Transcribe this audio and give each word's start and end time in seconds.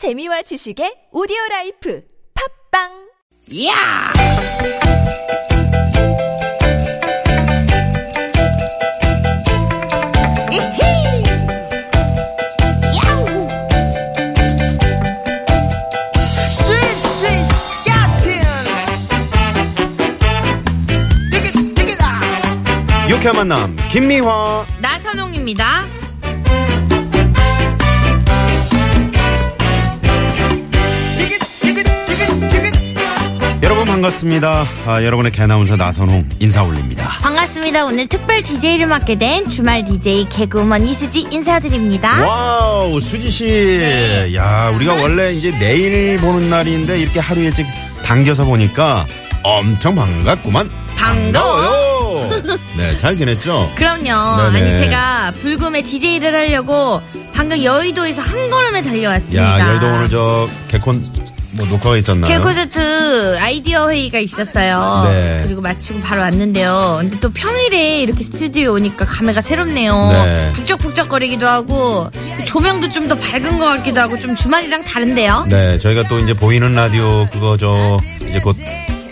재미와 0.00 0.40
지식의 0.40 1.12
오디오 1.12 1.36
라이프 1.50 2.00
팝빵 2.32 2.88
야! 3.68 4.12
이히! 10.50 11.20
야우! 12.96 13.46
스윗 16.48 16.80
스윗! 17.20 17.60
유쾌한 23.10 23.36
만남 23.36 23.76
김미화 23.90 24.64
나선홍입니다. 24.80 25.99
반갑습니다 33.94 34.64
아, 34.86 35.02
여러분의 35.02 35.32
개나운서 35.32 35.74
나선홍 35.74 36.28
인사 36.38 36.62
올립니다 36.62 37.08
반갑습니다. 37.22 37.86
오늘 37.86 38.06
특별 38.06 38.40
DJ를 38.42 38.86
맡게 38.86 39.16
된 39.16 39.48
주말 39.48 39.84
DJ 39.84 40.26
개그우먼 40.28 40.86
이수지 40.86 41.26
인사드립니다. 41.30 42.24
와우 42.24 43.00
수지씨 43.00 44.30
야 44.36 44.70
우리가 44.74 44.94
원래 44.94 45.32
이제 45.32 45.50
내일 45.58 46.18
보는 46.18 46.48
날인데 46.48 47.00
이렇게 47.00 47.18
하루 47.20 47.40
일찍 47.40 47.66
당겨서 48.04 48.44
보니까 48.44 49.06
엄청 49.42 49.96
반갑구만 49.96 50.70
반가워요. 50.96 52.30
네 52.78 52.96
잘 52.98 53.16
지냈죠 53.16 53.70
그럼요. 53.74 54.52
네네. 54.52 54.70
아니 54.70 54.78
제가 54.78 55.32
불금에 55.40 55.82
DJ를 55.82 56.32
하려고 56.34 57.02
방금 57.34 57.62
여의도에서 57.62 58.22
한 58.22 58.50
걸음에 58.50 58.82
달려왔습니다. 58.82 59.58
야 59.60 59.68
열도 59.68 59.86
오늘 59.86 60.08
저 60.08 60.48
개콘 60.68 61.02
뭐 61.52 61.66
녹화가 61.66 61.96
있었나요 61.96 62.32
개콘서트 62.32 63.36
아이디어 63.40 63.88
회의가 63.90 64.18
있었어요. 64.20 65.02
네. 65.10 65.40
그리고 65.44 65.60
마치고 65.60 66.00
바로 66.00 66.20
왔는데요. 66.22 66.98
근데 67.00 67.18
또 67.20 67.30
평일에 67.30 68.00
이렇게 68.02 68.22
스튜디오 68.22 68.74
오니까 68.74 69.04
감회가 69.04 69.40
새롭네요. 69.40 70.10
네. 70.12 70.50
북적북적거리기도 70.54 71.46
하고 71.48 72.08
조명도 72.46 72.90
좀 72.90 73.10
더 73.10 73.16
밝은 73.16 73.58
것 73.58 73.64
같기도 73.64 74.00
하고 74.00 74.16
좀 74.20 74.36
주말이랑 74.36 74.84
다른데요. 74.84 75.46
네 75.48 75.78
저희가 75.78 76.06
또 76.06 76.20
이제 76.20 76.32
보이는 76.34 76.72
라디오 76.74 77.26
그거 77.32 77.56
저 77.56 77.96
이제 78.28 78.38
곧 78.38 78.54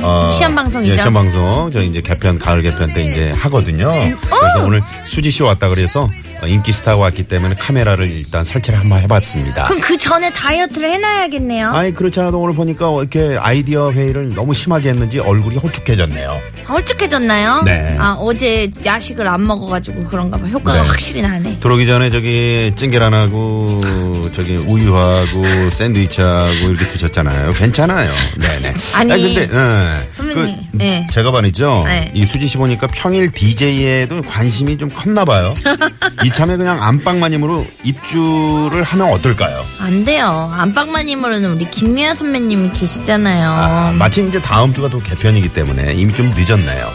어, 0.01 0.31
시험 0.31 0.55
방송이죠. 0.55 0.93
예, 0.93 0.97
시험 0.97 1.15
방송 1.15 1.71
저 1.73 1.83
이제 1.83 2.01
개편 2.01 2.39
가을 2.39 2.63
개편 2.63 2.87
때 2.95 3.03
이제 3.03 3.33
하거든요. 3.33 3.91
그래서 3.91 4.65
오늘 4.67 4.81
수지 5.05 5.31
씨 5.33 5.43
왔다 5.43 5.69
그래서 5.69 6.03
어, 6.03 6.09
인기 6.47 6.73
스타가 6.73 7.03
왔기 7.03 7.25
때문에 7.25 7.55
카메라를 7.57 8.09
일단 8.11 8.45
설치를 8.45 8.79
한번 8.79 9.01
해봤습니다. 9.01 9.65
그럼 9.65 9.81
그 9.81 9.97
전에 9.99 10.31
다이어트를 10.33 10.91
해놔야겠네요. 10.93 11.69
아니 11.71 11.93
그렇지 11.93 12.21
않아도 12.21 12.39
오늘 12.41 12.55
보니까 12.55 12.87
이렇게 13.01 13.37
아이디어 13.39 13.91
회의를 13.93 14.35
너무 14.35 14.55
심하게 14.55 14.91
했는지 14.91 15.19
얼굴이 15.19 15.57
홀쭉해졌네요. 15.57 16.41
홀쭉해졌나요? 16.69 17.63
네. 17.65 17.97
아 17.99 18.17
어제 18.19 18.71
야식을 18.85 19.27
안 19.27 19.47
먹어가지고 19.47 20.05
그런가 20.05 20.37
봐. 20.37 20.47
효과가 20.47 20.83
네. 20.83 20.89
확실히 20.89 21.23
나네. 21.23 21.59
들어오기 21.61 21.87
전에 21.87 22.11
저기 22.11 22.73
찡계란하고 22.77 24.31
저기 24.35 24.57
우유하고 24.57 25.71
샌드위치하고 25.71 26.53
이렇게 26.69 26.87
드셨잖아요. 26.87 27.53
괜찮아요. 27.55 28.11
네네. 28.39 28.75
아니, 28.95 29.09
근데 29.35 29.43
예. 29.53 30.09
선배님, 30.13 30.57
그, 30.73 30.77
네. 30.77 31.07
제가 31.11 31.31
말이죠. 31.31 31.83
네. 31.87 32.11
이 32.15 32.25
수지 32.25 32.47
씨 32.47 32.57
보니까 32.57 32.87
평일 32.89 33.31
DJ에도 33.33 34.23
관심이 34.23 34.77
좀 34.79 34.89
컸나 34.91 35.25
봐요. 35.25 35.55
이참에 36.29 36.57
그냥 36.59 36.83
안방마님으로 36.83 37.67
입주를 37.85 38.83
하면 38.83 39.11
어떨까요? 39.13 39.65
안 39.81 40.05
돼요. 40.05 40.53
안방마님으로는 40.55 41.53
우리 41.53 41.71
김미아 41.71 42.15
선배님이 42.15 42.71
계시잖아요. 42.73 43.51
아, 43.51 43.93
마침 43.99 44.29
이제 44.29 44.41
다음 44.41 44.75
주가 44.75 44.89
또 44.89 44.99
개편이기 44.99 45.55
때문에 45.55 45.95
이미 45.95 46.13
좀 46.15 46.31
늦었네요. 46.37 46.87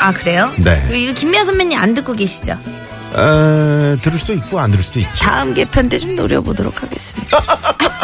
아, 0.00 0.12
그래요? 0.12 0.52
네. 0.58 0.84
이거 0.92 1.12
김미아 1.12 1.44
선배님 1.44 1.78
안 1.78 1.94
듣고 1.94 2.14
계시죠? 2.14 2.52
에, 2.52 3.96
들을 4.00 4.18
수도 4.18 4.32
있고 4.34 4.58
안 4.58 4.70
들을 4.72 4.82
수도 4.82 4.98
있죠. 5.00 5.10
다음 5.18 5.54
개편 5.54 5.88
때 5.88 5.98
좀 5.98 6.16
노려보도록 6.16 6.82
하겠습니다. 6.82 7.38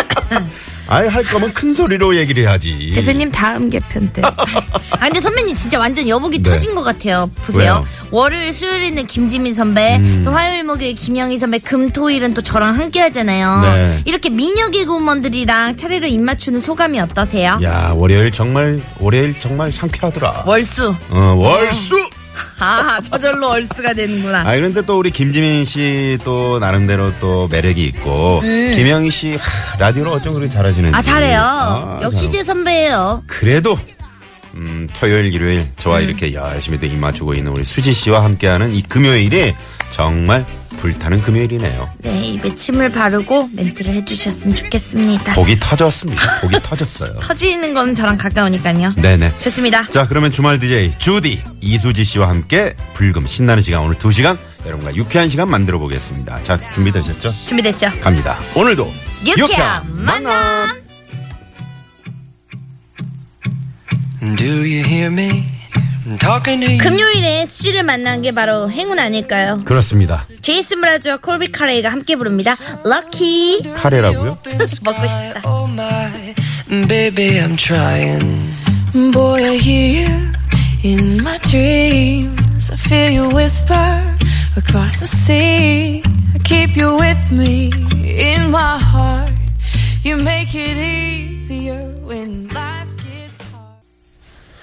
아예 0.88 1.06
할 1.06 1.22
거면 1.22 1.52
큰 1.52 1.74
소리로 1.74 2.16
얘기를 2.16 2.42
해야지. 2.44 2.92
대표님 2.94 3.30
다음 3.30 3.68
개편 3.68 4.10
때. 4.12 4.22
아 4.24 4.98
근데 5.00 5.20
선배님 5.20 5.54
진짜 5.54 5.78
완전 5.78 6.08
여복이 6.08 6.42
네. 6.42 6.50
터진 6.50 6.74
것 6.74 6.82
같아요. 6.82 7.30
보세요. 7.42 7.62
왜요? 7.62 7.86
음. 7.86 8.08
월요일 8.10 8.54
수요일에는 8.54 9.06
김지민 9.06 9.52
선배, 9.52 10.00
또 10.24 10.30
화요일 10.30 10.64
목요일 10.64 10.94
김영희 10.94 11.38
선배, 11.38 11.58
금토일은 11.58 12.32
또 12.32 12.40
저랑 12.42 12.78
함께 12.78 13.00
하잖아요. 13.00 13.60
네. 13.62 14.02
이렇게 14.06 14.30
미녀 14.30 14.70
개그우먼들이랑 14.70 15.76
차례로 15.76 16.06
입 16.06 16.22
맞추는 16.22 16.62
소감이 16.62 16.98
어떠세요? 17.00 17.58
야 17.62 17.92
월요일 17.94 18.32
정말 18.32 18.80
월요일 18.98 19.38
정말 19.40 19.70
상쾌하더라. 19.70 20.44
월수. 20.46 20.94
어, 21.10 21.34
월수. 21.36 21.96
아 22.60 23.00
저절로 23.02 23.48
월수가 23.48 23.94
되는구나. 23.94 24.40
아 24.40 24.54
그런데 24.56 24.82
또 24.82 24.98
우리 24.98 25.10
김지민 25.10 25.64
씨 25.64 26.18
또 26.24 26.58
나름대로 26.58 27.12
또 27.20 27.48
매력이 27.48 27.84
있고 27.86 28.40
김영희 28.40 29.10
씨 29.10 29.36
하, 29.36 29.78
라디오를 29.78 30.12
어쩜 30.12 30.34
그렇게 30.34 30.50
잘하시는지. 30.50 30.88
음. 30.90 30.94
아 30.94 31.02
잘해요. 31.02 31.40
아, 31.40 32.00
역시 32.02 32.24
참. 32.24 32.32
제 32.32 32.44
선배예요. 32.44 33.22
그래도 33.26 33.78
음, 34.54 34.88
토요일 34.98 35.32
일요일 35.32 35.70
저와 35.76 36.00
이렇게 36.00 36.32
열심히 36.34 36.78
또 36.80 36.86
입 36.86 36.98
맞추고 36.98 37.34
있는 37.34 37.52
우리 37.52 37.62
수지 37.64 37.92
씨와 37.92 38.24
함께하는 38.24 38.74
이 38.74 38.82
금요일이 38.82 39.54
정말 39.90 40.46
불타는 40.78 41.20
금요일이네요. 41.22 41.90
네 41.98 42.20
입에 42.28 42.54
침을 42.54 42.90
바르고 42.92 43.50
멘트를 43.52 43.94
해주셨으면 43.94 44.54
좋겠습니다. 44.54 45.34
복이 45.34 45.58
터졌습니다. 45.58 46.40
복이 46.40 46.56
터졌어요. 46.62 47.18
터지는 47.20 47.74
건 47.74 47.94
저랑 47.94 48.16
가까우니까요. 48.16 48.94
네네. 48.96 49.34
좋습니다. 49.40 49.88
자, 49.90 50.06
그러면 50.06 50.30
주말 50.30 50.60
DJ 50.60 50.92
주디 50.98 51.42
이수지 51.60 52.04
씨와 52.04 52.28
함께 52.28 52.74
불금 52.94 53.26
신나는 53.26 53.60
시간 53.62 53.82
오늘 53.82 53.98
두 53.98 54.12
시간 54.12 54.38
여러분과 54.66 54.94
유쾌한 54.94 55.28
시간 55.28 55.50
만들어 55.50 55.78
보겠습니다. 55.78 56.42
자, 56.44 56.60
준비되셨죠? 56.74 57.30
준비됐죠? 57.46 57.90
갑니다. 58.00 58.36
오늘도 58.54 58.92
유쾌한 59.26 59.82
만남. 60.04 60.76
Do 64.36 64.46
you 64.46 64.84
hear 64.84 65.06
me? 65.12 65.44
금요일에 66.16 67.44
수지를 67.46 67.82
만난 67.82 68.22
게 68.22 68.32
바로 68.32 68.70
행운 68.70 68.98
아닐까요? 68.98 69.60
그렇습니다. 69.64 70.24
제이슨 70.40 70.80
브라즈와 70.80 71.18
콜비 71.18 71.52
카레이가 71.52 71.90
함께 71.90 72.16
부릅니다. 72.16 72.56
럭키. 72.84 73.72
카레라고요? 73.74 74.38
먹고 74.44 74.66
싶다. 74.66 75.42
Oh 75.44 75.70
my, 75.70 76.34
baby, 76.86 77.40
I'm 77.40 77.56
trying. 77.56 78.54
Boy, 79.12 79.44
I 79.44 79.58
hear 79.58 80.08
you 80.08 80.32
in 80.82 81.20
my 81.20 81.38
dreams. 81.40 82.70
I 82.70 82.76
feel 82.76 83.12
you 83.12 83.28
whisper 83.34 84.16
across 84.56 84.98
the 84.98 85.06
sea. 85.06 86.02
I 86.34 86.38
keep 86.44 86.76
you 86.76 86.96
with 86.96 87.32
me 87.32 87.70
in 88.04 88.50
my 88.50 88.78
heart. 88.78 89.32
You 90.04 90.16
make 90.16 90.54
it 90.54 90.78
easier 90.78 91.82
when 92.02 92.48
life. 92.48 92.67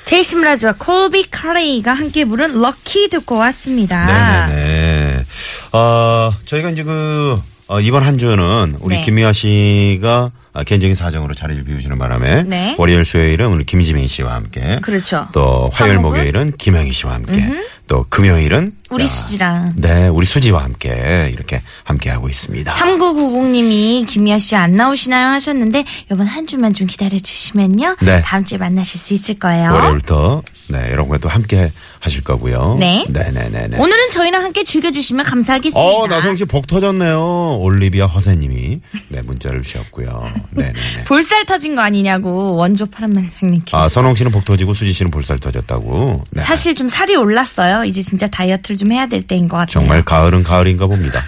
제이슨 0.05 0.39
브라즈와 0.39 0.73
콜비 0.77 1.29
카레이가 1.31 1.93
함께 1.93 2.25
부른 2.25 2.61
럭키 2.61 3.09
듣고 3.09 3.37
왔습니다. 3.37 4.45
네네네. 4.47 5.25
어, 5.73 6.31
저희가 6.45 6.69
이제 6.69 6.83
그, 6.83 7.39
어, 7.67 7.79
이번 7.79 8.03
한 8.03 8.17
주는 8.17 8.75
우리 8.79 8.97
네. 8.97 9.01
김미아 9.01 9.33
씨가 9.33 10.31
아, 10.53 10.63
개인적인 10.63 10.95
사정으로 10.95 11.33
자리를 11.33 11.65
비우시는 11.65 11.97
바람에 11.97 12.43
네. 12.43 12.75
월요일 12.77 13.03
수요일은 13.03 13.47
우리 13.47 13.65
김지민 13.65 14.07
씨와 14.07 14.35
함께 14.35 14.79
그렇죠. 14.81 15.27
또 15.33 15.69
화요일 15.73 15.97
화목은? 15.97 16.17
목요일은 16.17 16.51
김영희 16.57 16.93
씨와 16.93 17.15
함께 17.15 17.45
또 17.87 18.05
금요일은 18.09 18.73
우리 18.89 19.03
야, 19.03 19.07
수지랑. 19.07 19.73
네 19.77 20.07
우리 20.07 20.25
수지와 20.25 20.63
함께 20.63 21.29
이렇게 21.31 21.61
함께 21.83 22.09
하고 22.09 22.27
있습니다. 22.29 22.73
3990님이 22.73 24.07
김미아 24.07 24.39
씨 24.39 24.55
안 24.55 24.71
나오시나요 24.71 25.27
하셨는데 25.29 25.83
이번 26.11 26.25
한 26.27 26.47
주만 26.47 26.73
좀 26.73 26.87
기다려 26.87 27.19
주시면요. 27.19 27.97
네. 28.01 28.21
다음 28.23 28.43
주에 28.45 28.57
만나실 28.57 28.99
수 28.99 29.13
있을 29.13 29.37
거예요. 29.39 29.71
월요일부터 29.73 30.41
네 30.69 30.91
여러분과 30.91 31.17
또 31.19 31.29
함께 31.29 31.71
하실 31.99 32.23
거고요. 32.23 32.77
네. 32.79 33.05
네네네네. 33.09 33.77
오늘은 33.77 34.11
저희랑 34.11 34.43
함께 34.43 34.63
즐겨주시면 34.63 35.25
감사하겠습니다. 35.25 35.79
어 35.79 36.07
나성 36.07 36.35
씨 36.37 36.45
복 36.45 36.67
터졌네요. 36.67 37.57
올리비아 37.59 38.05
허세님이 38.05 38.79
네 39.09 39.21
문자를 39.23 39.61
주셨고요. 39.61 40.27
네네네. 40.51 41.03
볼살 41.05 41.45
터진 41.45 41.75
거 41.75 41.81
아니냐고 41.81 42.55
원조 42.55 42.85
파란만장님께. 42.85 43.75
아 43.75 43.89
선홍 43.89 44.15
씨는 44.15 44.31
복 44.31 44.45
터지고 44.45 44.73
수지 44.73 44.93
씨는 44.93 45.11
볼살 45.11 45.37
터졌다고. 45.39 46.23
네. 46.31 46.41
사실 46.41 46.73
좀 46.73 46.87
살이 46.87 47.15
올랐어요. 47.15 47.74
이제 47.83 48.01
진짜 48.01 48.27
다이어트를 48.27 48.77
좀 48.77 48.91
해야 48.91 49.07
될 49.07 49.23
때인 49.23 49.47
것 49.47 49.57
같아요. 49.57 49.71
정말 49.71 50.03
가을은 50.03 50.43
가을인가 50.43 50.85
봅니다. 50.87 51.21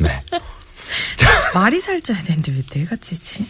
네. 0.00 0.22
말이 1.54 1.80
살쪄야 1.80 2.18
되는데 2.22 2.52
왜 2.52 2.62
내가 2.80 2.96
찌지? 2.96 3.46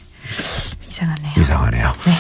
이상하네요. 0.88 1.32
이상하네요. 1.38 1.94
네. 2.04 2.12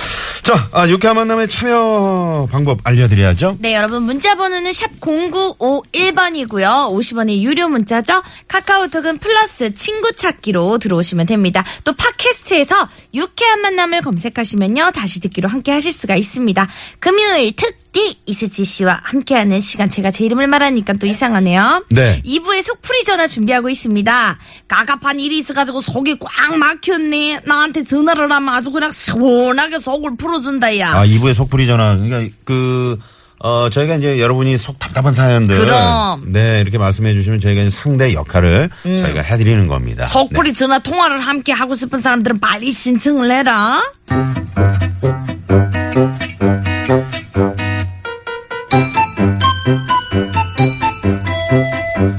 자, 0.42 0.68
아, 0.72 0.88
유쾌한 0.88 1.16
만남의 1.16 1.46
참여 1.48 2.48
방법 2.50 2.80
알려드려야죠. 2.82 3.58
네, 3.60 3.74
여러분 3.74 4.02
문자 4.02 4.34
번호는 4.34 4.72
샵 4.72 4.98
0951번이고요. 4.98 6.90
50원의 6.92 7.42
유료 7.42 7.68
문자죠. 7.68 8.22
카카오톡은 8.48 9.18
플러스 9.18 9.72
친구 9.74 10.12
찾기로 10.12 10.78
들어오시면 10.78 11.26
됩니다. 11.26 11.64
또 11.84 11.92
팟캐스트에서 11.92 12.88
유쾌한 13.14 13.60
만남을 13.60 14.00
검색하시면요. 14.02 14.90
다시 14.94 15.20
듣기로 15.20 15.48
함께 15.48 15.72
하실 15.72 15.92
수가 15.92 16.16
있습니다. 16.16 16.66
금요일 16.98 17.54
특디 17.54 18.18
이수지 18.26 18.64
씨와 18.64 19.00
함께하는 19.02 19.60
시간 19.60 19.88
제가 19.90 20.10
제 20.10 20.24
이름을 20.24 20.46
말하니까 20.46 20.94
또 20.94 21.06
이상하네요. 21.06 21.84
네. 21.90 22.22
2부에 22.24 22.62
속풀이 22.62 23.04
전화 23.04 23.26
준비하고 23.26 23.68
있습니다. 23.68 24.38
가갑한 24.68 25.20
일이 25.20 25.38
있어가지고 25.38 25.82
속이 25.82 26.18
꽉 26.20 26.56
막혔네. 26.56 27.40
나한테 27.44 27.84
전화를 27.84 28.30
하면 28.32 28.48
아주 28.48 28.70
그냥 28.70 28.90
시원하게 28.90 29.78
속을 29.78 30.16
풀어준다 30.16 30.78
야. 30.78 30.92
아, 30.92 31.06
2부의 31.06 31.34
속풀이 31.34 31.66
전화. 31.66 31.96
그러니까 31.96 32.34
그, 32.44 32.98
어, 33.44 33.68
저희가 33.70 33.96
이제 33.96 34.20
여러분이 34.20 34.56
속 34.56 34.78
답답한 34.78 35.12
사연들. 35.12 35.58
그럼. 35.58 36.32
네, 36.32 36.60
이렇게 36.60 36.78
말씀해 36.78 37.12
주시면 37.14 37.40
저희가 37.40 37.62
이제 37.62 37.70
상대 37.70 38.14
역할을 38.14 38.70
저희가 38.82 39.20
해드리는 39.20 39.66
겁니다. 39.66 40.04
속풀이 40.04 40.54
전화 40.54 40.78
통화를 40.78 41.20
함께 41.20 41.50
하고 41.52 41.74
싶은 41.74 42.00
사람들은 42.00 42.38
빨리 42.38 42.70
신청을 42.70 43.32
해라. 43.32 43.82
네. 44.08 44.16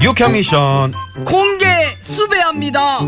유쾌 0.02 0.28
미션. 0.28 0.92
공개 1.24 1.66
수배합니다. 2.00 3.00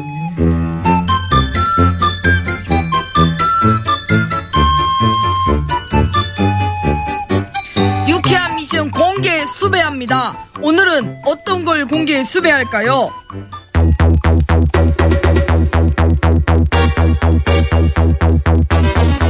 수배합니다. 10.06 10.48
오늘은 10.62 11.18
어떤 11.24 11.64
걸 11.64 11.86
공개 11.86 12.22
수배할까요? 12.22 13.10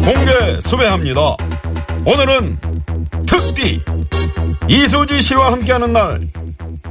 공개 0.04 0.60
수배합니다. 0.60 1.20
오늘은 2.04 2.58
특디 3.26 3.82
이수지 4.68 5.22
씨와 5.22 5.52
함께하는 5.52 5.92
날. 5.92 6.20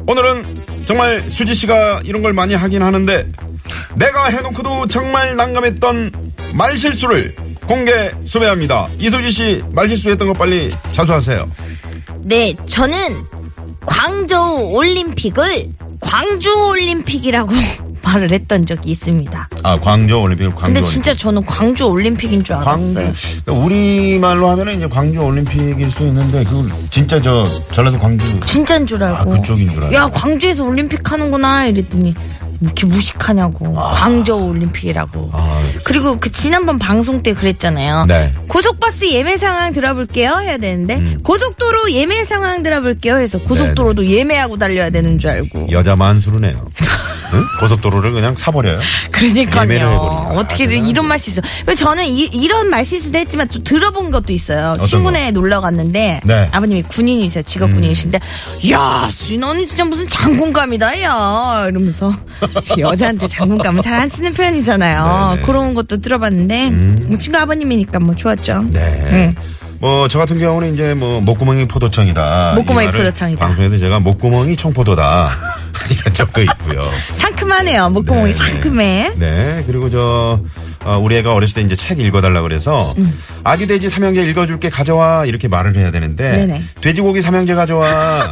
오늘은 0.08 0.44
정말 0.86 1.22
수지 1.30 1.54
씨가 1.56 2.02
이런 2.04 2.22
걸 2.22 2.34
많이 2.34 2.54
하긴 2.54 2.82
하는데 2.82 3.28
내가 3.96 4.26
해놓고도 4.26 4.88
정말 4.88 5.36
난감했던 5.36 6.34
말실수를 6.54 7.36
공개 7.68 8.12
수배합니다. 8.26 8.88
이수지 9.00 9.32
씨 9.32 9.64
말실수했던 9.74 10.28
거 10.28 10.34
빨리 10.34 10.72
자수하세요. 10.92 11.50
네, 12.24 12.56
저는 12.68 13.35
광저우 13.86 14.72
올림픽을 14.74 15.70
광주 16.00 16.50
올림픽이라고 16.70 17.52
말을 18.06 18.32
했던 18.32 18.66
적이 18.68 18.92
있습니다. 18.92 19.50
아 19.64 19.80
광주 19.80 20.16
올림픽 20.16 20.46
광주 20.50 20.62
근데 20.62 20.80
올림픽. 20.80 20.92
진짜 20.94 21.16
저는 21.16 21.44
광주 21.46 21.86
올림픽인 21.86 22.44
줄 22.44 22.56
광주 22.58 23.00
알았어요. 23.00 23.14
우리 23.48 24.20
말로 24.20 24.48
하면은 24.50 24.76
이제 24.76 24.88
광주 24.88 25.20
올림픽일 25.20 25.90
수도 25.90 26.06
있는데 26.08 26.44
그 26.44 26.70
진짜 26.92 27.20
저 27.20 27.48
전라도 27.72 27.98
광주 27.98 28.40
진짜인 28.42 28.86
줄 28.86 29.04
알고. 29.04 29.32
아, 29.32 29.36
그쪽인 29.38 29.72
줄 29.74 29.84
알고. 29.86 29.96
야, 29.96 30.08
광주에서 30.14 30.64
올림픽 30.66 31.12
하는구나. 31.12 31.66
이랬더니, 31.66 32.14
이렇게 32.62 32.86
무식하냐고. 32.86 33.74
광저우 33.74 34.50
올림픽이라고. 34.50 35.30
아, 35.34 35.62
그리고 35.84 36.18
그 36.20 36.32
지난번 36.32 36.80
방송 36.80 37.22
때 37.22 37.34
그랬잖아요. 37.34 38.06
네. 38.08 38.32
음. 38.36 38.48
고속버스 38.48 39.12
예매 39.12 39.38
상황 39.38 39.74
들어볼게요. 39.74 40.40
해야 40.42 40.58
되는데. 40.58 41.18
고속도로 41.24 41.92
예매 41.92 42.26
상황 42.26 42.64
들어볼게요. 42.64 43.18
해서 43.18 43.40
고속도로도 43.40 44.06
예매하고 44.08 44.58
달려야 44.58 44.90
되는 44.90 45.18
줄 45.18 45.30
알고. 45.32 45.68
여자 45.72 45.96
만 45.96 46.20
수르네요. 46.20 46.68
응? 47.34 47.46
고속도로를 47.60 48.12
그냥 48.14 48.36
사버려요. 48.36 48.80
그러니까요. 49.12 50.30
어떻게 50.36 50.66
아, 50.66 50.68
대단하네. 50.68 50.90
이런 50.90 51.08
말실수. 51.08 51.42
왜 51.66 51.76
저는 51.76 52.06
이, 52.06 52.48
런 52.48 52.70
말실수도 52.70 53.18
했지만 53.18 53.48
또 53.48 53.60
들어본 53.64 54.12
것도 54.12 54.32
있어요. 54.34 54.78
친구네 54.84 55.32
놀러 55.32 55.62
갔는데 55.62 56.22
네. 56.24 56.50
아버님이 56.52 56.84
군인이세요. 56.84 57.42
직업 57.44 57.72
군인이신데 57.74 58.20
야, 58.72 59.10
수인 59.12 59.40
너는 59.42 59.66
진짜 59.68 59.84
무슨 59.86 60.08
장군감이다, 60.08 61.02
야. 61.02 61.66
이러면서 61.70 62.14
여자한테 62.78 63.28
장군감은 63.28 63.82
잘 63.82 63.96
안 63.96 64.10
쓰는 64.10 64.34
표현이잖아요. 64.34 65.30
네네. 65.32 65.42
음. 65.42 65.46
그런 65.46 65.74
것도 65.74 65.98
들어봤는데 66.02 66.70
뭐 67.08 67.18
친구 67.18 67.38
아버님이니까 67.38 68.00
뭐 68.00 68.14
좋았죠. 68.14 68.66
네. 68.72 69.34
뭐 69.80 70.08
저 70.08 70.20
같은 70.20 70.40
경우는 70.40 70.74
이제 70.74 70.94
뭐 70.94 71.20
목구멍이 71.22 71.66
포도청이다. 71.68 72.54
목구멍이 72.56 72.92
포도청이다. 72.92 73.46
방송에서 73.46 73.78
제가 73.78 74.00
목구멍이 74.00 74.56
청포도다 74.56 75.30
이런 75.92 76.14
적도 76.14 76.42
있고요. 76.44 76.90
상큼하네요. 77.16 77.90
목구멍이 77.90 78.34
네, 78.34 78.40
상큼해. 78.40 79.12
네. 79.18 79.64
그리고 79.68 79.90
저 79.90 80.40
어, 80.86 80.98
우리 81.00 81.16
애가 81.18 81.34
어렸을 81.34 81.56
때 81.56 81.62
이제 81.62 81.76
책 81.76 82.00
읽어달라 82.00 82.42
그래서 82.42 82.94
아기 83.44 83.68
돼지 83.68 83.90
삼형제 83.90 84.24
읽어줄게 84.24 84.70
가져와 84.70 85.26
이렇게 85.26 85.48
말을 85.48 85.76
해야 85.76 85.92
되는데 85.92 86.24
음. 86.30 86.48
네네. 86.48 86.64
돼지고기 86.82 87.22
삼형제 87.22 87.56
가져와 87.56 88.32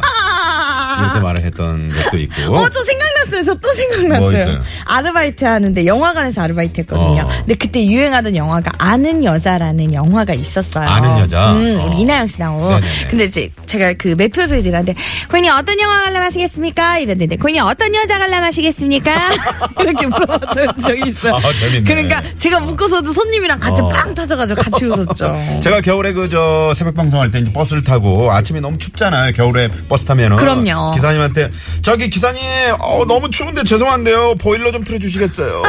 이렇게 1.02 1.20
말을 1.20 1.42
했던 1.44 1.92
적도 2.00 2.16
있고. 2.18 2.56
어, 2.56 2.68
저 2.68 2.84
생각 2.84 3.13
저또뭐 3.30 3.74
생각났어요. 3.74 4.36
있어요? 4.38 4.62
아르바이트 4.84 5.44
하는데 5.44 5.86
영화관에서 5.86 6.42
아르바이트 6.42 6.80
했거든요. 6.80 7.22
어. 7.22 7.28
근데 7.38 7.54
그때 7.54 7.84
유행하던 7.86 8.36
영화가 8.36 8.72
아는 8.78 9.24
여자라는 9.24 9.92
영화가 9.94 10.34
있었어요. 10.34 10.88
아는 10.88 11.18
여자? 11.20 11.52
음, 11.52 11.78
어. 11.80 11.86
우리 11.86 12.00
이나영 12.02 12.26
씨 12.26 12.38
나온. 12.38 12.60
네네네. 12.80 13.06
근데 13.08 13.24
이제 13.24 13.50
제가 13.66 13.94
그 13.98 14.08
매표소에서 14.16 14.68
일하는데 14.68 14.94
고객님 15.28 15.50
어떤 15.52 15.80
영화 15.80 16.02
관람하시겠습니까? 16.02 16.98
이랬는데 16.98 17.36
고객님 17.36 17.62
어떤 17.64 17.94
여자 17.94 18.18
관람하시겠습니까? 18.18 19.12
이렇게 19.80 20.06
물어봤던 20.06 20.82
적이 20.86 21.10
있어요. 21.10 21.34
아, 21.36 21.54
재밌네. 21.54 21.82
그러니까 21.84 22.22
제가 22.38 22.60
묶어서도 22.60 23.12
손님이랑 23.12 23.58
같이 23.60 23.80
어. 23.82 23.88
빵 23.88 24.14
터져가지고 24.14 24.60
같이 24.62 24.84
웃었죠. 24.86 25.34
제가 25.62 25.80
겨울에 25.80 26.12
그 26.12 26.24
저 26.34 26.72
새벽 26.74 26.94
방송할 26.96 27.30
때 27.30 27.38
이제 27.38 27.52
버스를 27.52 27.84
타고 27.84 28.32
아침에 28.32 28.58
너무 28.58 28.76
춥잖아요. 28.78 29.34
겨울에 29.34 29.68
버스 29.88 30.04
타면은 30.06 30.36
그럼요. 30.36 30.94
기사님한테 30.94 31.50
저기 31.82 32.08
기사님 32.10 32.40
어, 32.80 33.04
너무 33.14 33.30
추운데 33.30 33.62
죄송한데요 33.62 34.34
보일러 34.40 34.72
좀 34.72 34.82
틀어주시겠어요. 34.82 35.62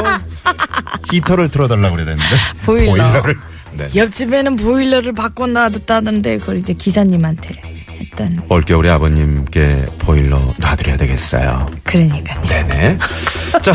히터를 1.13 1.49
틀어달라고 1.49 1.95
그래야 1.95 2.05
되는데 2.07 2.35
보일러. 2.65 2.91
보일러를 2.91 3.37
네. 3.73 3.87
옆집에는 3.95 4.55
보일러를 4.55 5.13
바꿔 5.13 5.45
놔뒀다던데 5.45 6.39
그걸 6.39 6.57
이제 6.57 6.73
기사님한테 6.73 7.53
했던 7.99 8.41
올겨울에 8.49 8.89
아버님께 8.89 9.85
보일러 9.99 10.41
놔드려야 10.57 10.97
되겠어요. 10.97 11.69
그러니까. 11.83 12.41
네네. 12.41 12.97
자, 13.61 13.73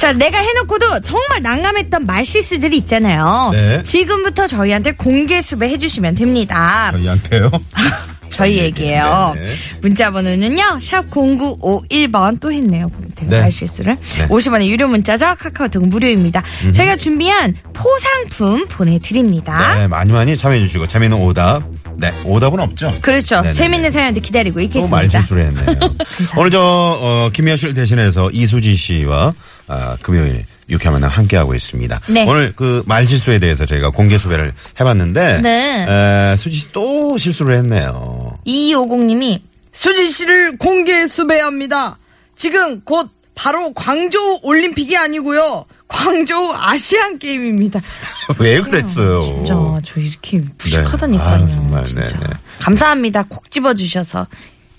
자, 0.00 0.12
내가 0.12 0.38
해놓고도 0.38 1.00
정말 1.02 1.42
난감했던 1.42 2.06
말실수들이 2.06 2.76
있잖아요. 2.78 3.50
네. 3.52 3.82
지금부터 3.82 4.48
저희한테 4.48 4.92
공개 4.92 5.40
수배 5.40 5.68
해주시면 5.68 6.16
됩니다. 6.16 6.90
저희한테요. 6.92 7.50
저희에게요. 8.40 9.32
네. 9.36 9.50
문자 9.80 10.10
번호는요. 10.10 10.78
샵 10.80 11.10
0951번 11.10 12.40
또 12.40 12.52
했네요. 12.52 12.86
제가 13.14 13.30
네. 13.30 13.40
말 13.40 13.52
실수를. 13.52 13.96
네. 13.96 14.22
음. 14.24 14.28
50원의 14.28 14.66
유료 14.66 14.88
문자죠. 14.88 15.34
카카오톡 15.38 15.86
무료입니다. 15.88 16.42
저희가 16.72 16.96
준비한 16.96 17.54
포상품 17.72 18.66
보내드립니다. 18.68 19.76
네, 19.76 19.86
많이 19.86 20.12
많이 20.12 20.36
참여해 20.36 20.60
주시고 20.60 20.86
재미있는 20.86 21.18
오답. 21.18 21.62
네, 21.96 22.12
오답은 22.24 22.60
없죠. 22.60 22.92
그렇죠. 23.02 23.36
네네네. 23.36 23.52
재밌는 23.52 23.90
사연도 23.90 24.20
기다리고 24.20 24.54
또 24.54 24.60
있겠습니다. 24.62 24.96
말실수를 24.96 25.46
했네요. 25.46 25.76
오늘 26.36 26.50
저 26.50 26.60
어, 26.60 27.30
씨를 27.34 27.74
대신해서 27.74 28.30
이수지 28.32 28.74
씨와 28.74 29.34
아, 29.68 29.96
금요일 30.00 30.44
유쾌한 30.70 30.94
만남 30.94 31.10
함께하고 31.10 31.54
있습니다. 31.54 32.00
네. 32.08 32.24
오늘 32.26 32.52
그 32.54 32.82
말실수에 32.86 33.38
대해서 33.38 33.66
저희가 33.66 33.90
공개 33.90 34.16
수배를 34.18 34.52
해봤는데 34.80 35.40
네. 35.42 35.86
에, 35.88 36.36
수지 36.36 36.56
씨 36.56 36.72
또 36.72 37.16
실수를 37.18 37.54
했네요. 37.56 38.38
2250님이 38.46 39.40
수지 39.72 40.10
씨를 40.10 40.56
공개 40.58 41.06
수배합니다. 41.06 41.98
지금 42.36 42.80
곧 42.82 43.10
바로 43.34 43.72
광저우 43.72 44.40
올림픽이 44.42 44.96
아니고요. 44.96 45.64
광저우 45.88 46.52
아시안 46.56 47.18
게임입니다. 47.18 47.80
왜 48.38 48.60
그랬어요? 48.60 49.20
진짜 49.22 49.54
저 49.84 50.00
이렇게 50.00 50.40
무식하다니까요. 50.62 51.38
네. 51.38 51.44
아유, 51.44 51.54
정말, 51.56 51.84
진짜. 51.84 52.04
네, 52.18 52.26
네. 52.26 52.34
감사합니다. 52.60 53.24
콕 53.28 53.50
집어주셔서 53.50 54.26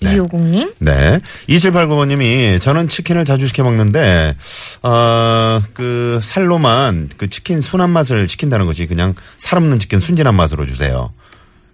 2250님. 0.02 0.74
네. 0.78 1.20
2789번님이 1.48 2.60
저는 2.60 2.88
치킨을 2.88 3.24
자주 3.24 3.46
시켜 3.46 3.62
먹는데, 3.62 4.34
어, 4.82 5.60
그 5.74 6.20
살로만 6.22 7.08
그 7.16 7.28
치킨 7.28 7.60
순한 7.60 7.90
맛을 7.90 8.28
시킨다는 8.28 8.66
것이 8.66 8.86
그냥 8.86 9.14
살 9.38 9.58
없는 9.58 9.78
치킨 9.78 10.00
순진한 10.00 10.34
맛으로 10.34 10.66
주세요. 10.66 11.12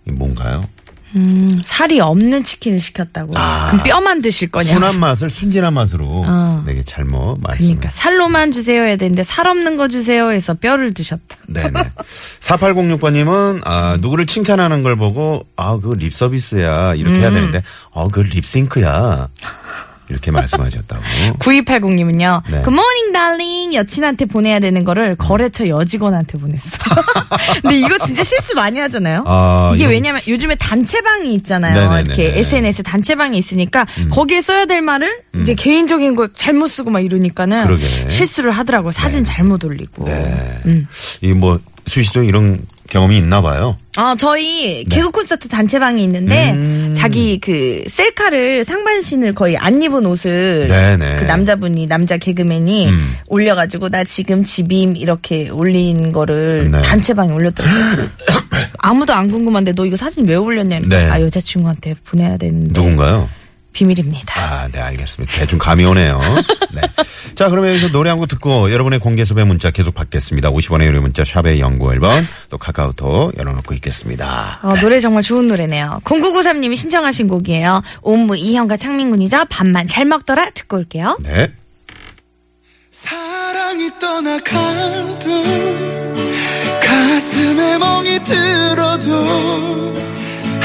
이게 0.07 0.17
뭔가요? 0.17 0.61
살이 1.65 2.01
없는 2.01 2.45
치킨을 2.45 2.81
시켰다고. 2.81 3.33
아. 3.37 3.69
그럼 3.71 3.83
뼈만 3.85 4.23
드실 4.23 4.51
거냐? 4.51 4.75
순한 4.75 5.01
맛을 5.01 5.31
순진한 5.31 5.73
맛으로 5.73 6.05
어. 6.07 6.48
되게 6.79 6.85
잘못 6.85 7.37
말씀. 7.41 7.67
그러니까 7.67 7.91
살로만 7.91 8.53
주세요 8.53 8.83
해야 8.83 8.97
되는데 8.97 9.23
살 9.23 9.47
없는 9.47 9.77
거 9.77 9.89
주세요 9.89 10.31
해서 10.31 10.55
뼈를 10.55 10.95
드셨다. 10.95 11.37
네네. 11.49 11.71
4806번님은 12.41 13.63
아 13.65 13.97
누구를 14.01 14.27
칭찬하는 14.27 14.83
걸 14.83 14.97
보고 14.97 15.47
아 15.57 15.77
그 15.79 15.93
립 15.99 16.15
서비스야 16.15 16.95
이렇게 16.95 17.19
해야 17.21 17.29
음. 17.31 17.35
되는데 17.35 17.63
어그 17.93 18.21
립싱크야. 18.21 19.29
이렇게 20.11 20.31
말씀하셨다고. 20.31 21.03
9280님은요. 21.39 22.43
네. 22.51 22.63
good 22.63 22.81
morning 22.81 23.13
darling 23.13 23.75
여친한테 23.75 24.25
보내야 24.25 24.59
되는 24.61 24.85
거를 24.85 25.17
거래처 25.17 25.69
여직원한테 25.69 26.39
보냈어. 26.39 26.79
근데 27.63 27.79
이거 27.79 27.99
진짜 28.05 28.23
실수 28.25 28.55
많이 28.55 28.79
하잖아요. 28.81 29.25
아, 29.27 29.73
이게 29.75 29.85
이건- 29.85 29.91
왜냐면 29.93 30.21
요즘에 30.27 30.55
단체방이 30.57 31.35
있잖아요. 31.35 31.75
네네네네. 31.75 32.01
음. 32.01 32.07
이렇게 32.07 32.39
SNS 32.39 32.83
단체방이 32.83 33.37
있으니까 33.39 33.87
거기에 34.11 34.41
써야 34.41 34.65
될 34.65 34.81
말을 34.81 35.21
이제 35.41 35.55
개인적인 35.55 36.17
거 36.17 36.29
잘못 36.33 36.69
쓰고 36.69 36.91
막 36.91 37.01
이러니까는 37.05 37.65
그러게. 37.65 37.85
실수를 38.09 38.51
하더라고요. 38.51 38.93
사진 38.93 39.25
잘못 39.25 39.65
올리고. 39.65 40.05
네. 40.05 40.61
음. 40.67 40.87
이뭐 41.21 41.61
수희씨도 41.87 42.23
이런 42.25 42.59
경험이 42.89 43.19
있나 43.19 43.41
봐요. 43.41 43.77
아, 43.97 44.15
저희 44.19 44.85
개그 44.85 45.11
콘서트 45.11 45.49
단체방이 45.49 46.03
있는데 46.05 46.35
네. 46.35 46.53
음. 46.53 46.95
자기 46.97 47.39
그 47.39 47.85
셀카를 47.87 48.65
상반신을 48.65 49.35
거의 49.35 49.57
안 49.57 49.83
입은 49.83 50.07
옷을 50.07 50.69
네네. 50.69 51.17
그 51.17 51.25
남자분이 51.25 51.87
남자 51.87 52.17
개그맨이 52.17 52.89
음. 52.89 53.15
올려 53.27 53.55
가지고 53.55 53.89
나 53.89 54.05
지금 54.05 54.43
집임 54.43 54.97
이렇게 54.97 55.51
올린 55.51 56.13
거를 56.13 56.71
네. 56.71 56.81
단체방에 56.81 57.33
올렸더라고요. 57.33 58.09
아무도 58.79 59.13
안 59.13 59.31
궁금한데 59.31 59.73
너 59.73 59.85
이거 59.85 59.97
사진 59.97 60.27
왜 60.27 60.37
올렸냐니까 60.37 60.97
네. 60.99 61.11
아 61.11 61.21
여자친구한테 61.21 61.95
보내야 62.05 62.37
되는데 62.37 62.73
누군가요? 62.73 63.29
비밀입니다. 63.79 64.35
아, 64.41 64.69
네, 64.73 64.81
알겠습니다. 64.81 65.33
대충 65.39 65.59
감이 65.59 65.85
오네요. 65.85 66.21
네. 66.73 66.81
자, 67.37 67.49
그러면 67.49 67.71
여기서 67.71 67.89
노래 67.93 68.11
한 68.11 68.19
곡 68.19 68.27
듣고 68.27 68.73
여러분의 68.73 68.99
공개 68.99 69.25
수배 69.25 69.45
문자 69.45 69.71
계속 69.71 69.95
받겠습니다. 69.95 70.51
50원의 70.51 70.87
유료 70.87 71.01
문자 71.01 71.25
샵의 71.25 71.61
연구 71.61 71.87
1번 71.91 72.25
또 72.51 72.59
카카오톡 72.59 73.39
열어놓고 73.39 73.75
있겠습니다. 73.75 74.59
어, 74.65 74.75
노래 74.81 74.99
정말 74.99 75.23
좋은 75.23 75.47
노래네요. 75.47 76.01
0993님이 76.03 76.75
신청하신 76.77 77.29
곡이에요. 77.29 77.81
옴무 78.03 78.37
이형과 78.37 78.77
창민군이죠. 78.77 79.45
밥만 79.51 79.87
잘 79.87 80.05
먹더라 80.07 80.51
듣고 80.51 80.79
올게요. 80.79 81.17
네. 81.23 81.53
사랑이 82.91 83.91
떠나가도 84.01 85.29
가슴에 86.83 87.79
멍이 87.79 88.25
들어도 88.25 89.95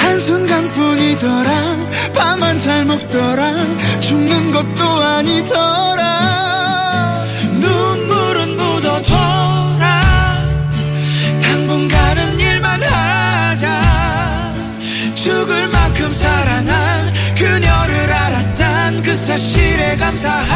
한순간뿐이더라. 0.04 1.50
밥만 2.14 2.60
잘 2.60 2.86
먹더라. 2.86 3.52
죽는 4.00 4.52
것도 4.52 4.84
아니더라. 4.86 6.04
눈물은 7.60 8.58
묻어둬라. 8.58 9.86
당분간은 11.42 12.40
일만 12.40 12.84
하자. 12.84 14.54
죽을 15.16 15.68
만큼 15.70 16.12
사랑한 16.12 17.14
그녀를 17.38 18.14
알았단 18.14 19.02
그 19.04 19.16
사실에 19.16 19.96
감사하 19.98 20.53